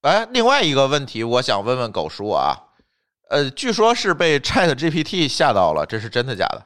[0.00, 2.56] 哎，另外一个问题，我想问问狗叔啊，
[3.28, 6.62] 呃，据说是被 Chat GPT 吓到了，这是真的假的？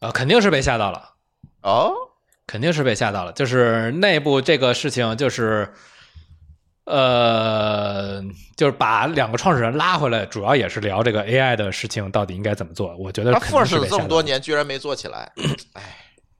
[0.00, 1.14] 呃，肯定是被吓到了。
[1.62, 1.94] 哦，
[2.46, 3.32] 肯定是被吓到了。
[3.32, 5.72] 就是内部这个事情，就是
[6.84, 8.22] 呃，
[8.56, 12.96] 就是把两个创始人拉回来，主要也是聊这个 AI 的事情到底应该怎么做。
[12.96, 15.32] 我觉得他 force 了这么多年，居然没做起来。
[15.74, 15.96] 哎，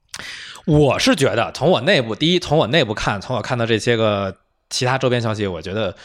[0.65, 4.37] 我是觉得从我内部，第一，从我内部看，从我看到这些个。
[4.69, 5.95] 其他周边消息，我觉得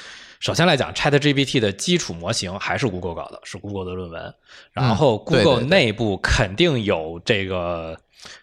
[0.40, 4.34] 首先来讲，ChatGPT 的基础模型还是 Google 搞的，是 Google 的论文。
[4.72, 7.98] 然后 Google 内部肯定有这个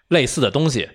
[0.07, 0.89] 类似的东西。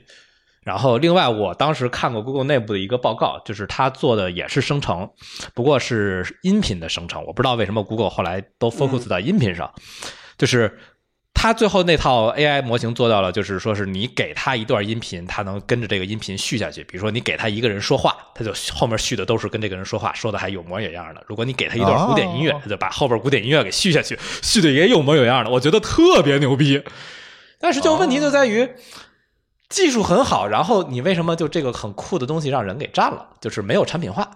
[0.70, 5.10] 然后另外，我当时看过 Google 内部的一个报告，就是他做的也是生成，
[5.52, 7.24] 不过是音频的生成。
[7.26, 9.74] 我不知道为什么 Google 后来都 focus 到音频上。
[10.38, 10.78] 就是
[11.34, 16.84] 他最后那套 AI 模型做到了，就是说是你给他一段音频，他能跟着这个音频续下去。
[16.84, 21.24] 比如说你给他一个人说话，他就后面续的都是跟这个人说话，说的还有模有样的。
[21.26, 25.50] 如果你给他一段古典音乐，哦它就把后边古典音乐给续下去，续的也有模有样的。
[25.50, 26.80] 我觉得特别牛逼。
[27.58, 28.68] 但是就问题就在于。
[29.70, 33.30] 技术很好，然后你为什么就这个很酷的东西让人给占了？
[33.40, 34.28] 就是没有产品化。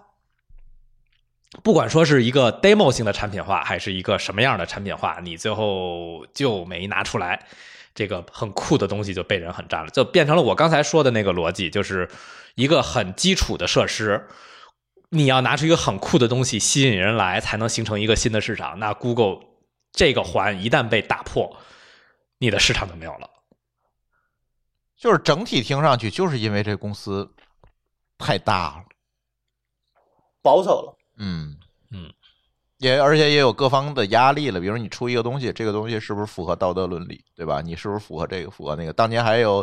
[1.62, 7.46] 不管说是一个 demo 性的产品化，还是一个什么样的产品化，你最后就没拿出来，
[7.94, 12.08] 这个很酷的东西就被人很占了，就变成了我刚才说的那个逻辑，就是
[12.54, 14.28] 一个很基础的设施，
[15.10, 18.78] 你要拿出一个很酷的东西吸引人来，才能形成一个新的市场。
[18.78, 19.40] 那 Google
[19.92, 21.56] 这个环一旦被打破，
[22.38, 23.30] 你的市场就没有了。
[25.04, 27.30] 就是整体听上去，就是因为这公司
[28.16, 28.84] 太大了，
[30.40, 30.96] 保守了。
[31.18, 31.54] 嗯
[31.90, 32.10] 嗯，
[32.78, 34.58] 也而且也有各方的压力了。
[34.58, 37.60] 比如你出一个东西，这个东西是不是符合道德伦理，对吧？
[37.60, 38.94] 你是不是符合这个，符合那个？
[38.94, 39.62] 当年还有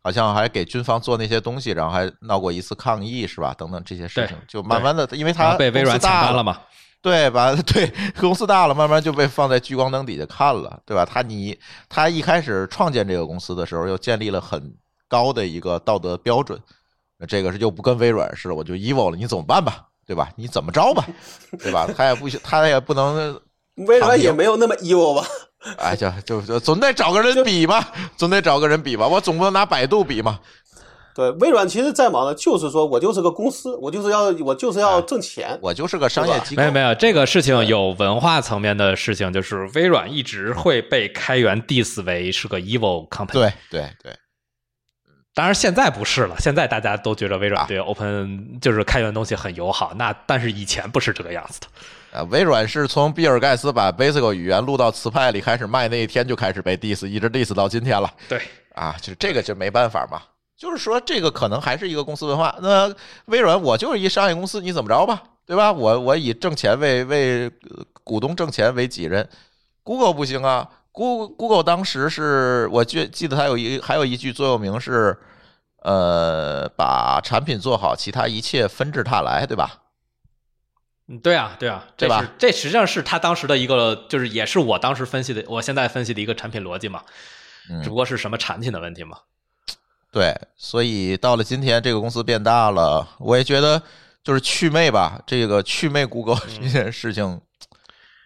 [0.00, 3.52] 好像还给军方做那些东西，然后还闹过一次抗议，是吧？
[3.58, 6.60] 等等这些事情，就慢慢的，因为然它被微软抢单了嘛？
[7.00, 7.54] 对吧？
[7.66, 11.04] 对，公司大了，慢慢就被放在聚光灯底下看了，对吧？
[11.04, 14.74] 他你他一开始创建这个公司的时候，又建立了很
[15.08, 16.58] 高的一个道德标准，
[17.18, 19.84] 那这个是就不跟微软似的，我就 evil 了，你怎么办吧？
[20.06, 20.30] 对吧？
[20.36, 21.06] 你怎么着吧？
[21.60, 21.86] 对吧？
[21.96, 23.40] 他也不行，他也不能，
[23.86, 25.26] 微软也没有那么 evil 吧？
[25.76, 27.84] 哎，就就就总得找个人比嘛，
[28.16, 30.40] 总得找个人比吧，我总不能拿百度比嘛。
[31.18, 35.58] 对，微软其实再忙的，就是说我就是个公司，我就是要我就是要挣钱。
[35.60, 43.32] 我就是个商业机构，没有没有，这个事情有文化层面的事情，就是微软一直会被开源 diss 为是个 evil company。
[43.32, 44.12] 对对对，
[45.34, 49.92] 当然现在不是了，现在大家都觉得微软啊对 open 就是开源东西很友好。
[49.96, 51.66] 那但是以前不是这个样子的。
[52.12, 58.08] 呃，微软是从比尔盖茨把 Basic 语言录到磁派里开始卖那一天就开始被 diss，一直 diss 到今天了。
[58.28, 58.40] 对，
[58.76, 60.22] 啊，就是这个就没办法嘛。
[60.58, 62.54] 就是说，这个可能还是一个公司文化。
[62.60, 62.92] 那
[63.26, 65.72] 微软，我就是一商业公司，你怎么着吧，对吧？
[65.72, 69.26] 我我以挣钱为为呃股东挣钱为己任。
[69.84, 75.16] Google 不行啊，Google Google 当时是我记记得它有一还有一句座右铭是，
[75.82, 79.82] 呃，把产品做好，其他一切纷至沓来，对吧？
[81.06, 87.04] 嗯，对啊，对啊，这对吧是这实际上是他当时的一个，就是也是我当时分析的，我现在分析的一个产品逻辑嘛，
[87.70, 89.18] 嗯只不过是什么产品的问题嘛。
[90.10, 93.80] 对，所以到了今天，这个公司变大了，我也觉得
[94.24, 97.40] 就是祛魅吧，这个祛魅 Google 这件事情，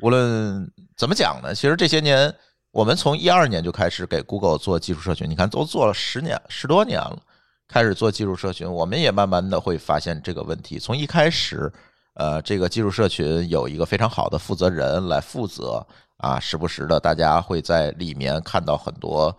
[0.00, 2.32] 无论怎么讲呢，其实这些年
[2.70, 7.18] 我们从一二年就开始给 Google 做技术社群，你看都做了十年十多年了，
[7.66, 10.78] 开始做技术社群，我们也慢慢的会发现这个问题。
[10.78, 11.70] 从一开始，
[12.14, 15.84] 呃，这个技术社群有一个非常好的负责人来负责
[16.18, 19.36] 啊，时不时的大家会在里面看到很多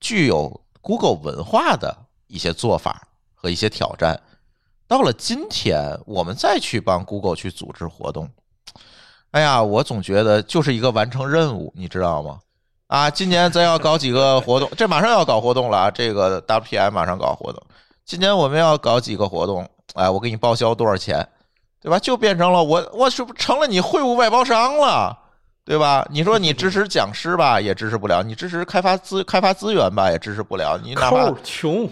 [0.00, 1.96] 具有 Google 文化的
[2.28, 4.22] 一些做法和一些挑战。
[4.86, 8.30] 到了今天，我们再去帮 Google 去组织活动，
[9.32, 12.38] 哎呀，我总觉得就是一个完成任务，你知道吗？
[12.86, 15.90] 啊，今年咱要搞几个活动，这马上要搞活动了啊！
[15.90, 17.60] 这个 WPM 马上搞活动，
[18.04, 21.28] 今年我们要搞几个活动，哎，我给你报销多少钱，
[21.82, 21.98] 对吧？
[21.98, 25.18] 就变成了我，我是不成了你会务外包商了，
[25.66, 26.06] 对吧？
[26.12, 30.78] 你说你支持讲师吧，也支持不了；你支持开发资开发资源吧，也支持不了。
[30.80, 31.90] 你哪怕穷，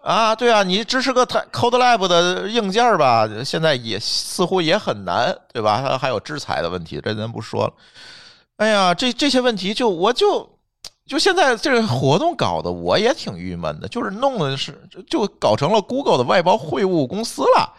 [0.00, 5.82] 啊，对啊，你支持个 Code Lab 的硬件儿吧，现在也似乎也很难，对吧？
[5.84, 7.72] 它还有制裁的问题，这咱不说了。
[8.58, 10.48] 哎呀，这这些问题就我就
[11.04, 17.74] 就现在这个活动搞得我也挺郁闷的，就是弄的是就搞成了 Google 的外包会务公司了，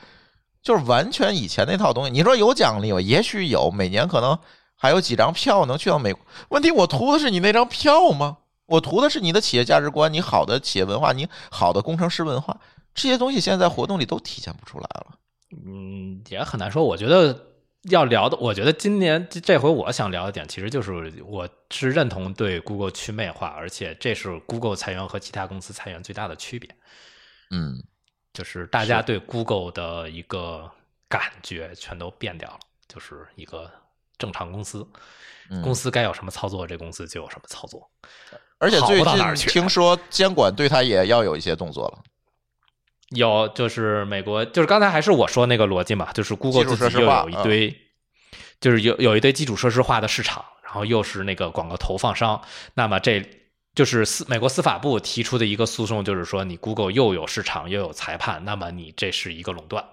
[0.61, 2.11] 就是完全以前那套东西。
[2.11, 2.99] 你说有奖励吗？
[2.99, 4.37] 也许有，每年可能
[4.77, 6.21] 还有几张票能去到美国。
[6.49, 8.37] 问题我图的是你那张票吗？
[8.67, 12.59] 我图的是你的企业价值观，你好的企业文化，你好的工程师文化，
[12.93, 15.17] 这些东西现在在活动里都体现不出来了。
[15.65, 16.83] 嗯，也很难说。
[16.83, 17.47] 我觉得
[17.83, 26.69] 要聊的，我觉得今年这这回我想聊的点，其实就是我是认同对 Google 去魅化，而且这是 Google 裁员和其他公司裁员最大的区别，
[27.51, 27.81] 嗯，
[28.33, 30.69] 就是大家对 Google 的一个
[31.07, 32.59] 感觉全都变掉了，
[32.89, 33.71] 就是一个
[34.17, 34.87] 正常公司，
[35.49, 37.89] 嗯公司该有什么操作，这公司就有什么操作。
[38.59, 41.99] 而且最近听说监管对他也要有一些动作了。
[43.09, 47.73] 有，就是美国，就是刚才还是我说那个逻辑嘛，就是 Google 自己又有一堆，
[48.59, 52.41] 就是有有一堆基础设施化的市场，然后又是那个广告投放商，
[52.73, 53.23] 那么这
[53.75, 59.85] 就是司美国司法部提出的一个诉讼，就是说你 Google 又有市场又有裁判，那么你这是一个垄断，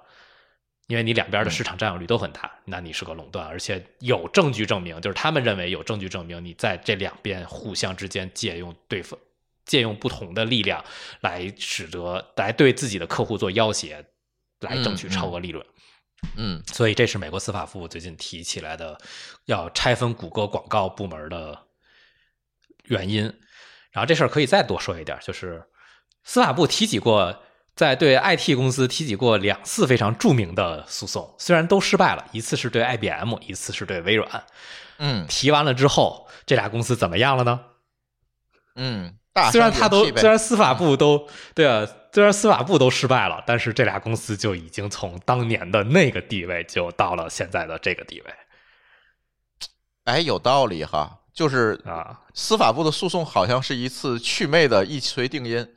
[0.87, 9.19] 因为你两边的市场占有率都很大，那你是个垄断，而且有证据证明，就是他们认为有证据证明你在这两边互相之间借用对方
[9.65, 10.85] 借用不同的力量
[11.21, 14.05] 来使得来对自己的客户做要挟，
[14.61, 15.65] 来争取超额利润。
[16.37, 18.99] 嗯所以这是美国司法部最近提起来的
[19.45, 21.67] 要拆分谷歌广告部门的
[22.85, 23.23] 原因。
[23.91, 25.63] 然后这事儿可以再多说一点，就是
[26.25, 27.43] 司法部提起过，
[27.75, 34.45] 在对 IT 公司提起过两次非常著名的诉讼，虽然都失败了，一次是对 IBM，一次是对微软。
[34.99, 37.61] 嗯提完了之后，这俩公司怎么样了呢？
[38.77, 48.35] 嗯，大虽然他都虽然司法部都对啊，虽然司法部都失败了，但是这俩公司就已经从当年的那个地位就到了现在的这个地位
[50.05, 52.21] 哎有道理哈，就是啊。
[52.35, 55.75] 司法部的诉讼好像是一次祛魅的一锤定音。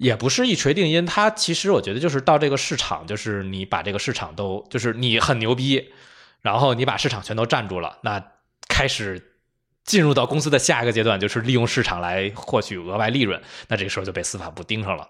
[0.00, 5.92] 也不是一锤定音，它其实我觉得就是到这个市场，就是你把这个市场都，就是你很牛逼，
[6.40, 8.24] 然后你把市场全都占住了，那
[8.66, 9.36] 开始
[9.84, 13.38] 进入到公司的下一个阶段，就是利用市场来获取额外利润，
[13.68, 15.06] 那这个时候就被司法部盯上了。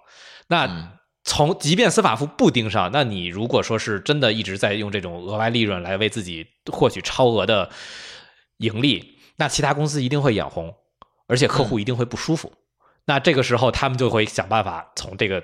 [0.49, 0.89] 那嗯
[1.23, 7.71] 从即便司法部不盯上，那你如果说是真的一直在用这种额外利润来为自己获取超额的
[8.57, 10.75] 盈利，那其他公司一定会眼红，
[11.29, 12.53] 而且客户一定会不舒服。
[13.11, 15.43] 那这个时候，他们就会想办法从这个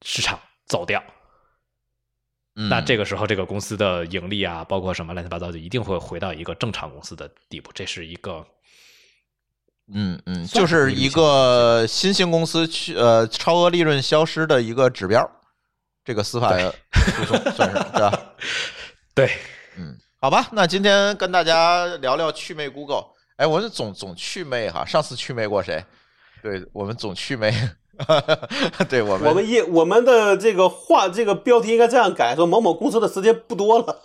[0.00, 1.04] 市场走掉。
[2.56, 7.70] 嗯那这个时候，这个公司的盈利啊，包括什么乱七八糟，就一定会回到一个正常公司的地步。
[7.74, 8.42] 这是一个
[9.92, 15.30] 嗯嗯，就是是一个新兴公司去呃超额利润消失的一个指标，
[16.06, 18.32] 这个司法诉讼算是 对吧？
[19.14, 19.30] 对
[19.76, 23.04] 嗯，好吧，那今天跟大家聊聊祛魅 Google。
[23.36, 25.84] 哎，我就总总祛魅哈，上次祛魅过谁？
[26.44, 27.50] 对我们总祛魅，
[28.86, 33.96] 对我们我们一我们的这个话这个标题应该这样改，说某某公司的时间不多了。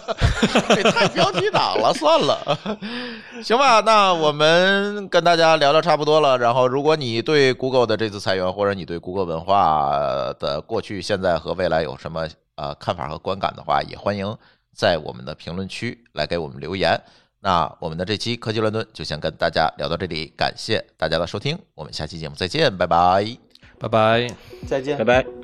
[0.74, 2.58] 这太标题党了，算了，
[3.42, 3.80] 行吧。
[3.80, 6.38] 那我们跟大家聊聊差不多了。
[6.38, 9.90] 然后，如果你对 Google 的这次裁员，或者你对 Google 文化
[10.38, 14.34] 的过去、现在和未来有什么呃看法和观感的话，也欢迎
[14.74, 16.98] 在我们的评论区来给我们留言。
[17.44, 23.36] 那我们的这期科技乱炖就先跟大家聊到这里，感谢大家的收听，我们下期节目再见，拜拜。
[23.78, 24.26] 拜拜。
[24.66, 25.04] 再见拜。
[25.04, 25.43] 拜。